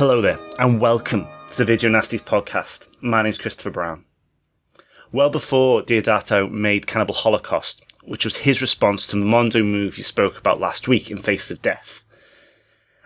[0.00, 2.86] Hello there, and welcome to the Video Nasties podcast.
[3.02, 4.06] My name's Christopher Brown.
[5.12, 10.02] Well before Deodato made Cannibal Holocaust, which was his response to the Mondo move you
[10.02, 12.02] spoke about last week in Face of Death,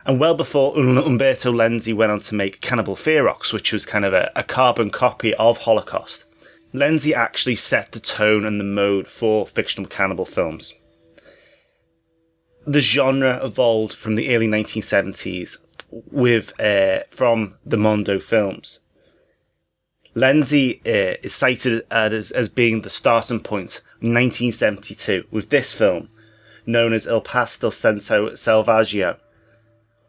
[0.06, 4.04] and well before Um- Umberto Lenzi went on to make Cannibal Ferox, which was kind
[4.04, 6.26] of a, a carbon copy of Holocaust,
[6.72, 10.74] Lenzi actually set the tone and the mode for fictional cannibal films.
[12.64, 15.58] The genre evolved from the early 1970s
[16.10, 18.80] with uh, from the Mondo films.
[20.14, 26.08] Lenzi uh, is cited as, as being the starting point in 1972 with this film,
[26.66, 29.18] known as Il Pas del Cento Selvaggio,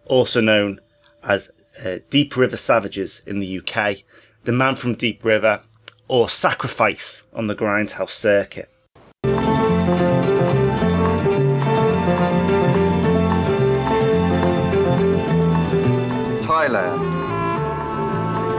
[0.06, 0.80] also known
[1.24, 1.52] as
[1.84, 4.04] uh, Deep River Savages in the UK,
[4.44, 5.62] The Man from Deep River,
[6.08, 8.70] or Sacrifice on the Grindhouse Circuit.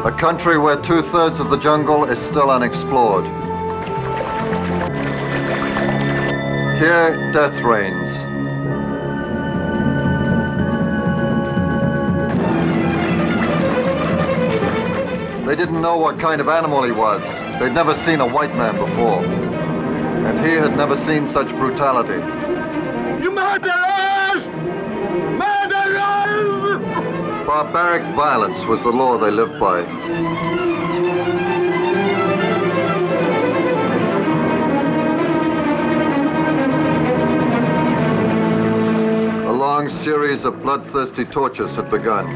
[0.06, 3.24] A country where two thirds of the jungle is still unexplored.
[6.78, 8.08] Here, death reigns.
[15.44, 17.24] They didn't know what kind of animal he was.
[17.58, 19.24] They'd never seen a white man before.
[19.24, 22.22] And he had never seen such brutality.
[23.20, 24.46] You murderers!
[25.36, 26.95] Murderers!
[27.46, 29.78] Barbaric violence was the law they lived by.
[39.46, 42.26] A long series of bloodthirsty tortures had begun.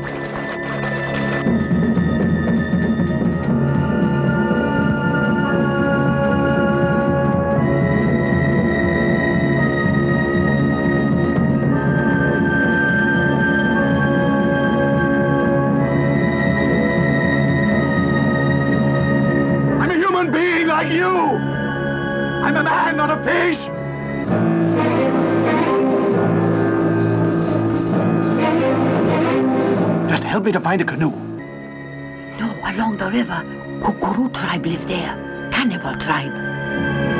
[22.42, 23.58] I'm a man, not a fish!
[30.10, 31.10] Just help me to find a canoe.
[32.40, 33.44] No, along the river.
[33.80, 35.50] Kukuru tribe live there.
[35.52, 37.19] Cannibal tribe.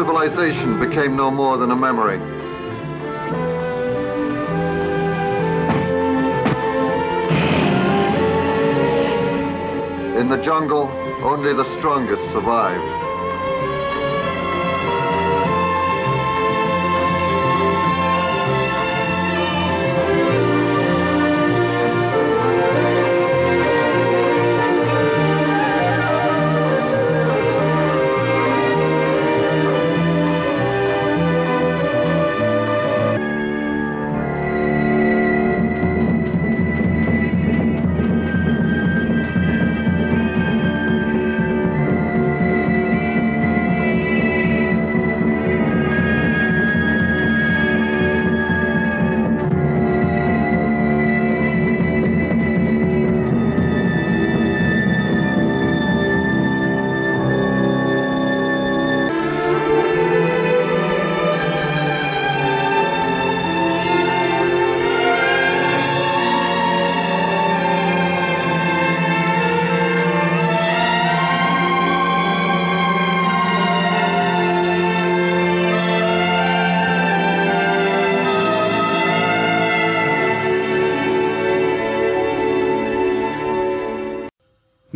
[0.00, 2.16] Civilization, became no more than a memory.
[10.18, 10.88] In the jungle,
[11.22, 13.09] only the strongest survived.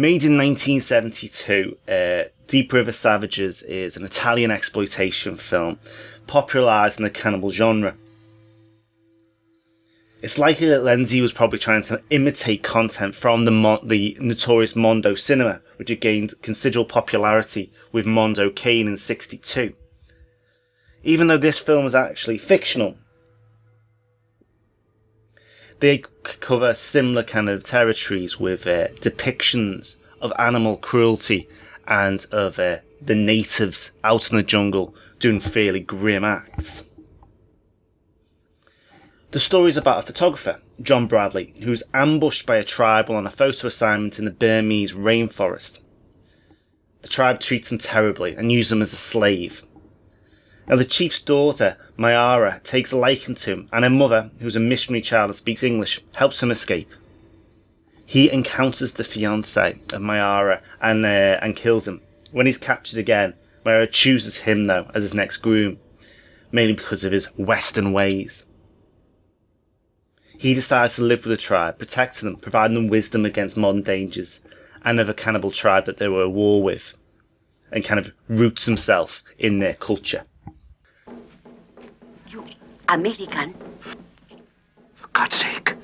[0.04, 5.78] Made in 1972, uh, Deep River Savages is an Italian exploitation film
[6.26, 7.96] popularised in the cannibal genre.
[10.20, 15.14] It's likely that Lenzi was probably trying to imitate content from the, the notorious Mondo
[15.14, 19.74] cinema, which had gained considerable popularity with Mondo Cane in 62.
[21.02, 22.98] Even though this film is actually fictional,
[25.80, 31.48] they cover similar kind of territories with uh, depictions of animal cruelty
[31.86, 36.84] and of uh, the natives out in the jungle doing fairly grim acts.
[39.30, 43.30] The story is about a photographer, John Bradley, who's ambushed by a tribe on a
[43.30, 45.80] photo assignment in the Burmese rainforest.
[47.02, 49.64] The tribe treats him terribly and use him as a slave.
[50.66, 54.60] Now, the chief's daughter, Mayara, takes a liking to him, and her mother, who's a
[54.60, 56.90] missionary child and speaks English, helps him escape.
[58.06, 62.00] He encounters the fiance of Mayara and, uh, and kills him.
[62.32, 63.34] When he's captured again,
[63.64, 65.78] Mayara chooses him, though, as his next groom,
[66.50, 68.46] mainly because of his Western ways.
[70.38, 74.40] He decides to live with the tribe, protecting them, providing them wisdom against modern dangers,
[74.82, 76.94] and of a cannibal tribe that they were at war with,
[77.70, 80.24] and kind of roots himself in their culture.
[82.88, 83.54] American?
[84.94, 85.74] For God's sake,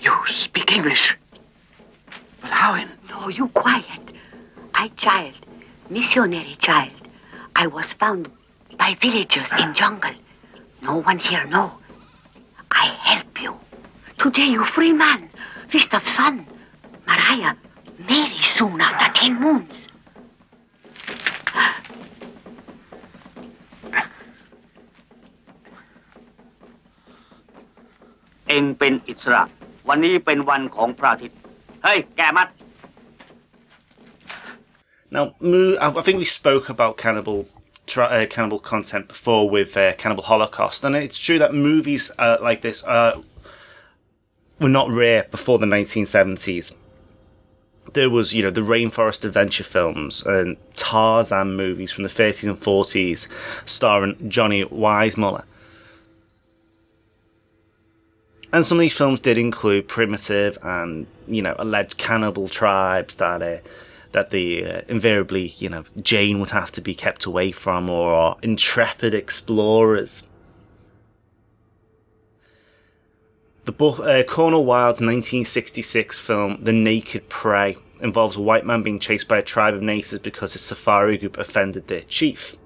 [0.00, 1.16] you speak English.
[2.40, 2.88] But how in...
[3.08, 4.12] No, you quiet.
[4.74, 5.34] I child,
[5.88, 6.92] missionary child.
[7.54, 8.30] I was found
[8.78, 10.14] by villagers in jungle.
[10.82, 11.72] No one here know.
[12.70, 13.58] I help you.
[14.16, 15.28] Today you free man,
[15.68, 16.46] feast of sun.
[17.06, 17.54] Mariah,
[18.08, 19.89] marry soon after ten moons.
[28.59, 29.43] องเป็นอิสระ
[29.89, 31.37] วันนี้เป็นวันของพระอาทิตย์
[31.83, 32.49] เฮ้ย แกมัด
[35.11, 37.39] Now, Moo, I I think we spoke about cannibal
[37.85, 42.37] tra- uh, cannibal content before with uh, Cannibal Holocaust, and it's true that movies uh,
[42.41, 43.21] like this uh,
[44.59, 46.75] were not rare before the 1970s.
[47.93, 52.59] There was, you know, the rainforest adventure films and Tarzan movies from the 30s and
[52.59, 53.27] 40s,
[53.65, 55.43] starring Johnny Weissmuller.
[58.52, 63.42] And some of these films did include primitive and, you know, alleged cannibal tribes that
[63.42, 63.58] uh,
[64.12, 68.36] that the uh, invariably, you know, Jane would have to be kept away from, or
[68.42, 70.26] intrepid explorers.
[73.66, 78.98] The book, uh, Cornel Wilde's 1966 film, The Naked Prey, involves a white man being
[78.98, 82.56] chased by a tribe of natives because his safari group offended their chief.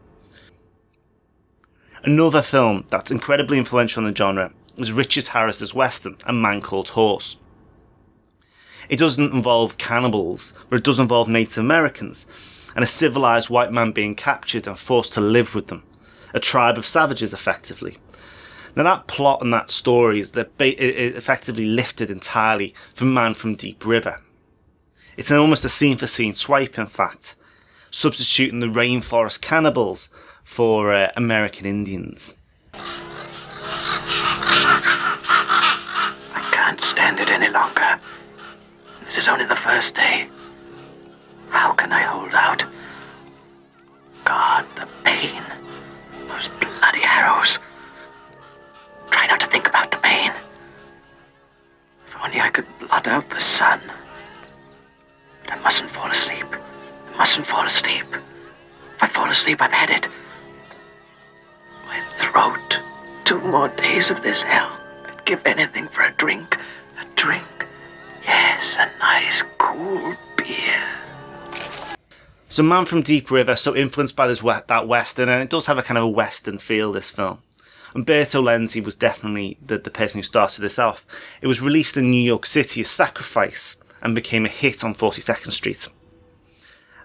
[2.05, 6.91] Another film that's incredibly influential in the genre was Richard Harris's Western, A Man Called
[6.91, 7.39] Horse.
[8.89, 12.27] It doesn't involve cannibals, but it does involve Native Americans,
[12.75, 15.83] and a civilized white man being captured and forced to live with them.
[16.35, 17.99] A tribe of savages, effectively.
[18.77, 24.21] Now, that plot and that story is effectively lifted entirely from Man from Deep River.
[25.17, 27.37] It's an almost a scene for scene swipe, in fact,
[27.93, 30.09] substituting the rainforest cannibals
[30.43, 32.35] for uh, American Indians.
[36.37, 38.01] I can't stand it any longer.
[39.05, 40.29] This is only the first day.
[41.51, 42.65] How can I hold out?
[44.25, 45.43] God, the pain.
[46.27, 47.59] Those bloody arrows.
[49.11, 50.33] Try not to think about the pain.
[52.09, 53.81] If only I could blot out the sun.
[55.45, 56.47] But I mustn't fall asleep.
[57.13, 58.07] I mustn't fall asleep.
[58.97, 60.09] If I fall asleep, I've had it.
[63.25, 64.79] Two more days of this hell.
[65.07, 66.59] I'd give anything for a drink.
[67.01, 67.67] A drink.
[68.23, 70.85] Yes, a nice, cool beer.
[72.51, 75.79] So, Man from Deep River, so influenced by this that western, and it does have
[75.79, 76.93] a kind of a western feel.
[76.93, 77.39] This film,
[77.95, 81.07] Umberto Lenzi was definitely the, the person who started this off.
[81.41, 85.51] It was released in New York City as Sacrifice and became a hit on 42nd
[85.53, 85.89] Street,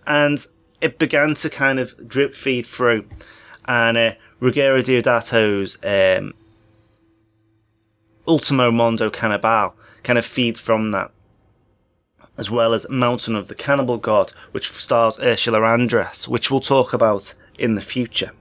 [0.05, 0.45] and
[0.81, 3.05] it began to kind of drip feed through.
[3.65, 6.33] And uh, Ruggero Deodato's um,
[8.27, 11.11] Ultimo Mondo Cannibal kind of feeds from that
[12.39, 16.93] as well as Mountain of the Cannibal God, which stars Ursula Andress, which we'll talk
[16.93, 18.31] about in the future.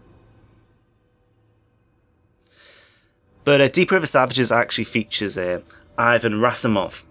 [3.43, 5.63] But uh, Deep River Savages actually features uh,
[5.99, 7.03] Ivan Rassimov,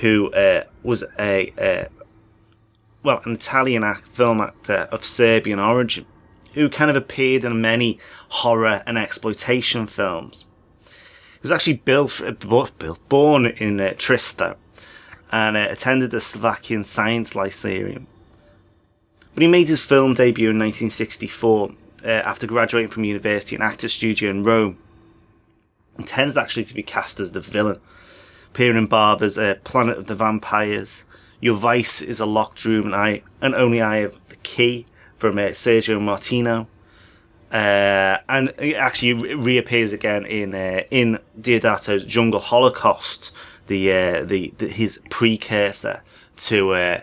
[0.00, 1.88] who uh, was a uh,
[3.02, 6.06] well an Italian film actor of Serbian origin,
[6.56, 7.98] who kind of appeared in many
[8.30, 10.46] horror and exploitation films.
[10.84, 12.22] He was actually built,
[13.10, 13.94] born in uh,
[15.30, 18.06] and uh, attended the Slovakian Science Lyceum.
[19.34, 21.72] But he made his film debut in 1964
[22.02, 24.78] uh, after graduating from university and actor studio in Rome.
[25.98, 27.80] Intends actually to be cast as the villain,
[28.48, 31.04] appearing in Bava's uh, Planet of the Vampires.
[31.38, 34.86] Your Vice is a locked room, and I and only I have the key
[35.16, 36.68] from uh, Sergio Martino.
[37.52, 43.30] Uh, and it actually reappears again in uh, in Deodato's Jungle Holocaust,
[43.68, 46.02] the, uh, the, the his precursor
[46.36, 47.00] to uh,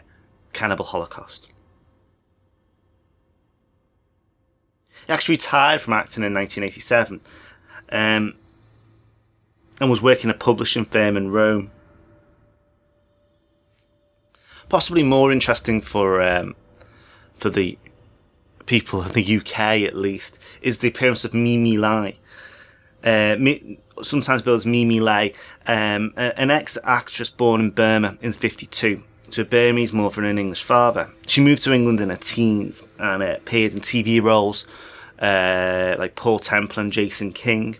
[0.52, 1.48] Cannibal Holocaust.
[5.08, 7.20] He actually retired from acting in 1987
[7.92, 8.36] um,
[9.80, 11.72] and was working a publishing firm in Rome.
[14.70, 16.56] Possibly more interesting for um,
[17.38, 17.78] for the
[18.66, 22.16] people in the UK at least is the appearance of Me Me Lai.
[23.04, 23.36] Uh,
[24.02, 25.34] sometimes billed as Mimi Lai,
[25.68, 30.64] um, an ex-actress born in Burma in 52 to a Burmese mother and an English
[30.64, 31.10] father.
[31.28, 34.66] She moved to England in her teens and uh, appeared in TV roles
[35.20, 37.78] uh, like Paul Temple and Jason King,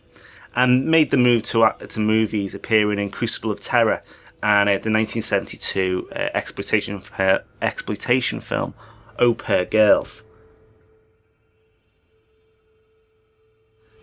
[0.56, 4.04] and made the move to uh, to movies, appearing in Crucible of Terror
[4.42, 7.02] and uh, the 1972 uh, exploitation
[7.62, 8.74] exploitation film
[9.20, 10.24] Au Pair Girls.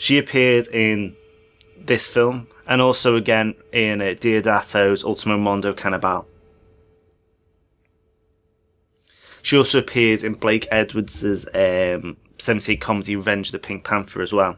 [0.00, 1.14] She appeared in
[1.76, 6.26] this film and also again in uh, Deodato's Ultimo Mondo Cannibal.
[9.42, 14.32] She also appeared in Blake Edwards' um, 78 comedy Revenge of the Pink Panther as
[14.32, 14.56] well.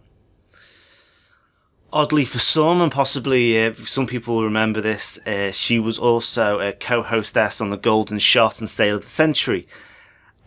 [1.93, 6.61] Oddly for some, and possibly uh, some people will remember this, uh, she was also
[6.61, 9.67] a co-hostess on the Golden Shot and Sale of the Century,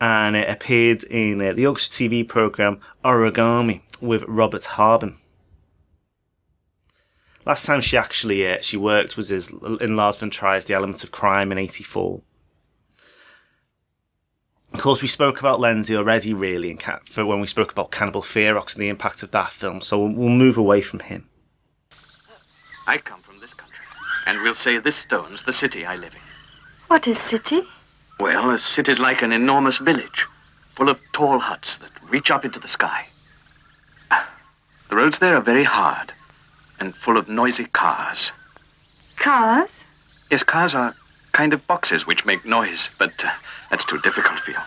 [0.00, 5.16] and it appeared in uh, the Yorkshire TV programme Origami with Robert Harbin.
[7.44, 11.04] Last time she actually uh, she worked was as, in Lars von Trier's The Element
[11.04, 12.20] of Crime in '84.
[14.72, 17.92] Of course, we spoke about Lenzi already, really, in Cat- for when we spoke about
[17.92, 19.80] Cannibal Ferox and the impact of that film.
[19.80, 21.28] So we'll, we'll move away from him.
[22.86, 23.84] I come from this country,
[24.26, 26.20] and we'll say this stone's the city I live in.
[26.88, 27.62] What is city?
[28.18, 30.26] Well, a city's like an enormous village,
[30.70, 33.06] full of tall huts that reach up into the sky.
[34.88, 36.12] The roads there are very hard,
[36.78, 38.32] and full of noisy cars.
[39.16, 39.84] Cars?
[40.30, 40.94] Yes, cars are
[41.32, 43.30] kind of boxes which make noise, but uh,
[43.70, 44.58] that's too difficult for you.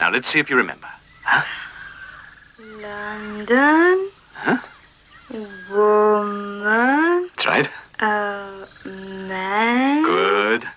[0.00, 0.88] Now, let's see if you remember.
[1.24, 1.42] Huh?
[2.58, 4.10] London.
[4.34, 4.58] Huh?
[5.70, 7.28] Woman.
[7.34, 7.70] That's right.
[8.00, 10.04] A man.
[10.04, 10.68] Good.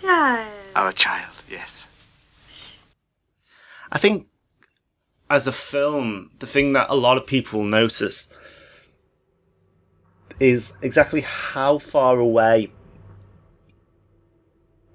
[0.00, 0.48] Child.
[0.76, 1.86] Our child, yes.
[3.92, 4.26] I think
[5.28, 8.28] as a film, the thing that a lot of people notice
[10.38, 12.70] is exactly how far away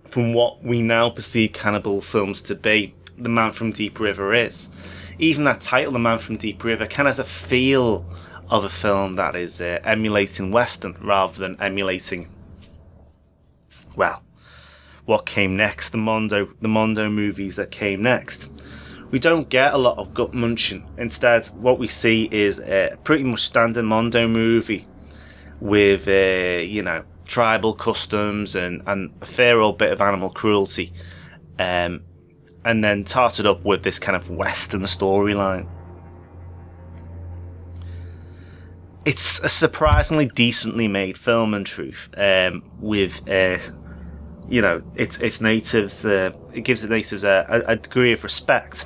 [0.06, 4.70] from what we now perceive cannibal films to be The Man from Deep River is.
[5.18, 8.06] Even that title, The Man from Deep River, of has a feel
[8.50, 12.28] of a film that is uh, emulating Western rather than emulating,
[13.96, 14.22] well,
[15.06, 18.50] what came next, the Mondo, the Mondo movies that came next.
[19.12, 20.88] We don't get a lot of gut munching.
[20.98, 24.88] Instead, what we see is a pretty much standard Mondo movie
[25.60, 30.94] with, uh, you know, tribal customs and, and a fair old bit of animal cruelty.
[31.60, 32.04] Um,
[32.64, 35.68] and then tarted up with this kind of Western storyline.
[39.06, 43.58] It's a surprisingly decently made film, in truth, um, with uh,
[44.48, 46.06] you know its its natives.
[46.06, 48.86] Uh, it gives the natives a, a, degree of respect.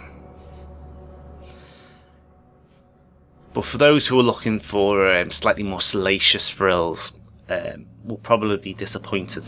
[3.56, 7.14] But for those who are looking for um, slightly more salacious thrills,
[7.48, 9.48] um, will probably be disappointed.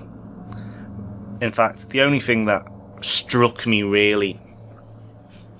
[1.41, 2.65] In fact, the only thing that
[3.01, 4.39] struck me really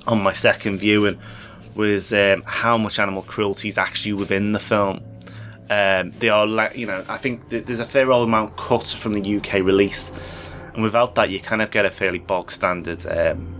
[0.08, 1.20] on my second viewing
[1.76, 5.04] was um, how much animal cruelty is actually within the film.
[5.70, 9.38] Um, they are, you know, I think there's a fair old amount cut from the
[9.38, 10.14] UK release,
[10.74, 13.57] and without that, you kind of get a fairly bog standard um,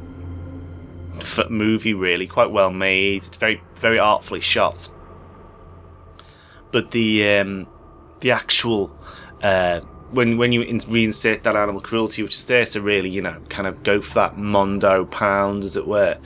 [1.50, 1.94] movie.
[1.94, 3.24] Really, quite well made.
[3.24, 4.90] It's very, very artfully shot.
[6.72, 7.68] But the um,
[8.20, 8.92] the actual
[9.42, 9.82] uh,
[10.12, 13.68] when when you reinsert that animal cruelty, which is there to really you know kind
[13.68, 16.18] of go for that mondo pound, as it were,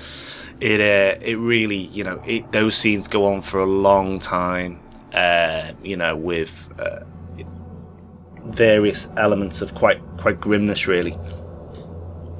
[0.59, 4.79] it uh, it really you know it those scenes go on for a long time,
[5.13, 6.99] uh, you know with uh,
[8.45, 11.17] various elements of quite quite grimness really.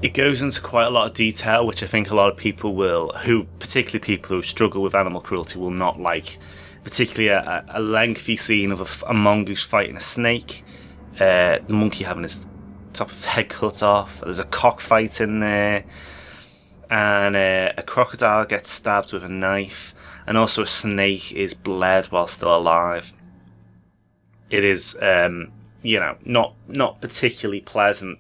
[0.02, 2.74] It goes into quite a lot of detail, which I think a lot of people
[2.74, 6.40] will, who particularly people who struggle with animal cruelty, will not like
[6.84, 10.64] particularly a, a lengthy scene of a, a mongoose fighting a snake,
[11.20, 12.50] uh, the monkey having his
[12.94, 14.20] top of his head cut off.
[14.22, 15.84] There's a cockfight in there,
[16.90, 19.94] and uh, a crocodile gets stabbed with a knife,
[20.26, 23.14] and also a snake is bled while still alive.
[24.50, 25.52] It is, um,
[25.84, 28.18] you know, not not particularly pleasant,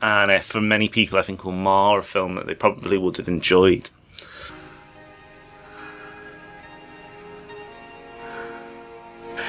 [0.00, 3.16] and uh, for many people, I think will mar a film that they probably would
[3.16, 3.90] have enjoyed.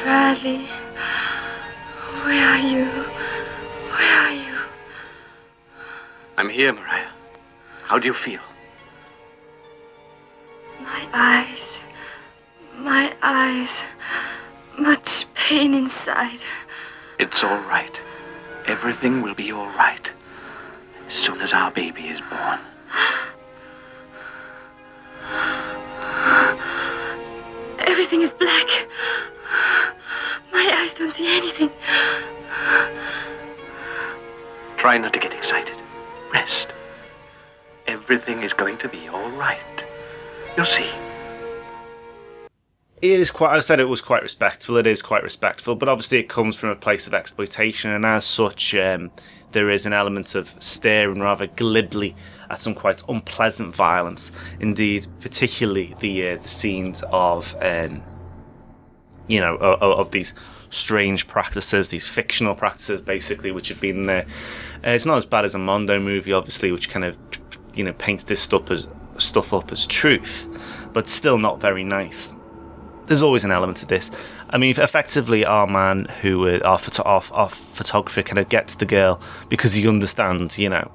[0.04, 0.66] Bradley,
[2.24, 2.86] where are you?
[2.86, 4.58] Where are you?
[6.38, 7.08] I'm here, Mariah.
[7.84, 8.42] How do you feel?
[10.82, 11.82] My eyes.
[12.78, 13.84] My eyes.
[14.78, 16.44] Much pain inside.
[17.20, 18.00] It's all right.
[18.68, 20.12] Everything will be all right.
[21.10, 22.60] As soon as our baby is born.
[27.80, 28.68] Everything is black.
[30.54, 31.72] My eyes don't see anything.
[34.78, 35.76] Try not to get excited.
[36.32, 36.74] Rest.
[37.88, 39.86] Everything is going to be all right.
[40.56, 40.92] You'll see.
[43.02, 43.56] It is quite.
[43.56, 44.78] I said it was quite respectful.
[44.78, 48.26] It is quite respectful, but obviously it comes from a place of exploitation, and as
[48.26, 49.10] such, um,
[49.52, 52.16] there is an element of staring rather glibly
[52.50, 54.32] at some quite unpleasant violence.
[54.60, 58.04] Indeed, particularly the uh, the scenes of, um,
[59.28, 60.34] you know, of, of these
[60.70, 64.26] strange practices, these fictional practices, basically, which have been there.
[64.86, 67.18] Uh, it's not as bad as a Mondo movie, obviously, which kind of,
[67.76, 68.88] you know, paints this stuff as
[69.18, 70.48] stuff up as truth,
[70.94, 72.36] but still not very nice
[73.10, 74.12] there's always an element of this.
[74.52, 78.86] I mean, effectively, our man who our, photo- our, our photographer kind of gets the
[78.86, 80.92] girl because he understands, you know,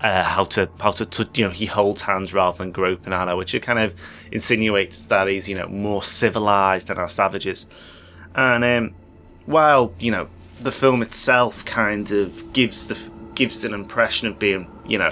[0.00, 3.26] uh, how to how to, to you know he holds hands rather than groping at
[3.26, 3.94] her, which it kind of
[4.30, 7.66] insinuates that he's you know more civilized than our savages.
[8.36, 8.94] And um,
[9.46, 10.28] while you know
[10.60, 12.96] the film itself kind of gives the
[13.34, 15.10] gives an impression of being you know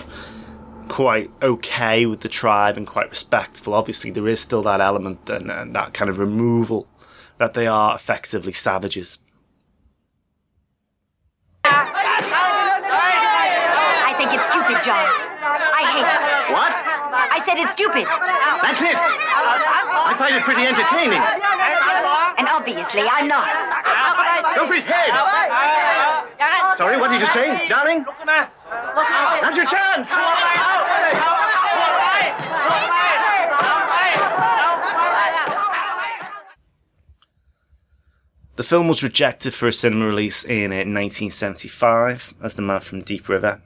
[0.89, 3.75] quite okay with the tribe and quite respectful.
[3.75, 6.87] Obviously, there is still that element and, and that kind of removal
[7.39, 9.19] that they are effectively savages.
[11.65, 15.07] I think it's stupid, John.
[15.45, 16.21] I hate it.
[16.53, 16.73] What?
[16.73, 18.07] I said it's stupid.
[18.63, 18.97] That's it.
[18.97, 21.21] I find it pretty entertaining.
[22.39, 23.47] And obviously, I'm not.
[24.57, 25.13] Go for his head.
[26.77, 28.07] Sorry, what did you say, darling?
[28.25, 30.09] Now's your chance.
[38.57, 43.03] The film was rejected for a cinema release in uh, 1975 as The Man from
[43.03, 43.61] Deep River.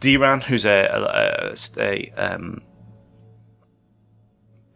[0.00, 2.62] Derann, who's a a, a, um,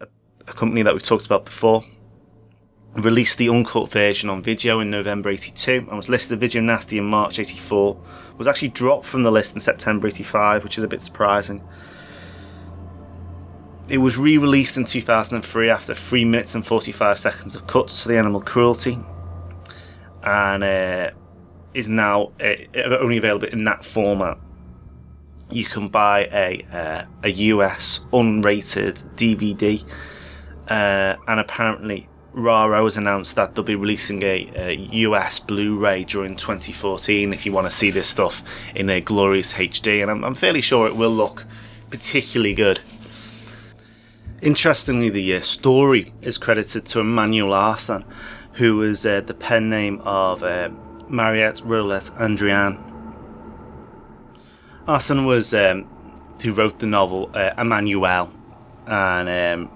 [0.01, 1.85] a, company that we've talked about before,
[2.95, 6.97] released the uncut version on video in November 82 and was listed as Video Nasty
[6.97, 8.01] in March 84.
[8.39, 11.67] Was actually dropped from the list in September 85, which is a bit surprising.
[13.89, 18.09] It was re released in 2003 after 3 minutes and 45 seconds of cuts for
[18.09, 18.97] the animal cruelty
[20.27, 21.11] and uh,
[21.73, 22.55] is now uh,
[23.01, 24.37] only available in that format.
[25.51, 29.83] You can buy a uh, a US unrated DVD,
[30.69, 34.73] uh, and apparently Raro has announced that they'll be releasing a, a
[35.07, 38.43] US Blu-ray during 2014 if you want to see this stuff
[38.75, 41.47] in a glorious HD, and I'm, I'm fairly sure it will look
[41.89, 42.81] particularly good.
[44.43, 48.05] Interestingly, the uh, story is credited to Emmanuelle Arsan,
[48.57, 50.71] who was uh, the pen name of uh,
[51.09, 52.83] Mariette Roulette Andrian.
[54.89, 55.85] Arsan was um,
[56.43, 58.31] who wrote the novel uh, Emmanuelle,
[58.87, 59.71] and um,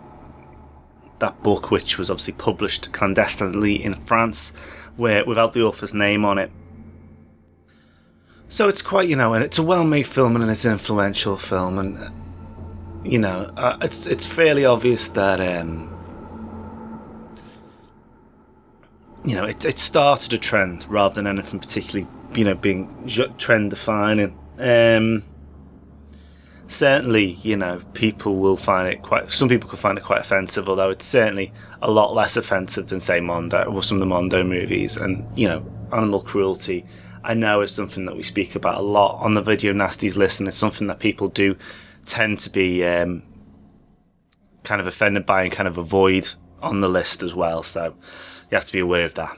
[1.18, 4.54] that book, which was obviously published clandestinely in France,
[4.96, 6.50] where without the author's name on it.
[8.48, 11.78] So it's quite, you know, and it's a well-made film and it's an influential film,
[11.78, 12.12] and
[13.04, 15.99] you know, uh, it's it's fairly obvious that um,
[19.24, 23.70] you know it it started a trend rather than anything particularly, you know, being trend
[23.70, 24.38] defining.
[24.58, 25.24] Um,
[26.68, 29.30] certainly, you know, people will find it quite.
[29.30, 31.52] Some people could find it quite offensive, although it's certainly
[31.82, 34.96] a lot less offensive than say Mondo or some of the Mondo movies.
[34.96, 36.86] And you know, animal cruelty,
[37.24, 40.40] I know is something that we speak about a lot on the Video Nasties list,
[40.40, 41.56] and it's something that people do
[42.04, 43.22] tend to be um,
[44.64, 46.30] kind of offended by and kind of avoid
[46.62, 47.62] on the list as well.
[47.62, 47.94] So
[48.50, 49.36] you have to be aware of that.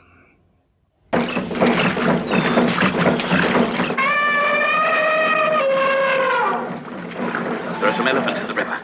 [7.80, 8.74] There are some elephants in the river.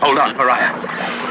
[0.00, 1.21] Hold on, Mariah.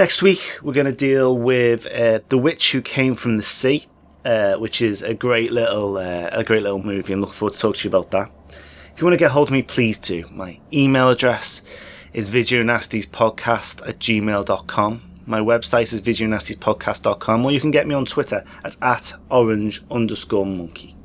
[0.00, 3.86] Next week, we're going to deal with uh, the witch who came from the sea,
[4.24, 7.58] uh, which is a great little uh, a great little movie, and look forward to
[7.58, 8.30] talking to you about that.
[8.94, 10.26] If you want to get hold of me, please do.
[10.30, 11.60] My email address
[12.14, 15.02] is videonastiespodcast at gmail.com.
[15.26, 20.46] My website is videonastiespodcast.com, or you can get me on Twitter at, at orange underscore
[20.46, 20.96] monkey.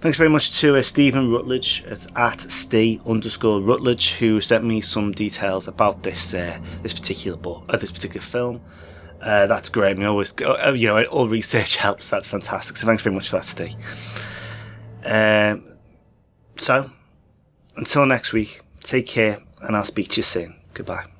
[0.00, 4.80] Thanks very much to uh, Stephen Rutledge at, at Steve underscore Rutledge who sent me
[4.80, 8.62] some details about this uh, this particular book, uh, this particular film.
[9.20, 9.90] Uh, that's great.
[9.90, 12.08] I mean, always, uh, you know, all research helps.
[12.08, 12.78] That's fantastic.
[12.78, 13.74] So thanks very much for that, Steve.
[15.04, 15.76] Um,
[16.56, 16.90] so
[17.76, 20.56] until next week, take care, and I'll speak to you soon.
[20.72, 21.19] Goodbye.